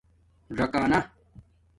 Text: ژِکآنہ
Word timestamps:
ژِکآنہ 0.57 0.99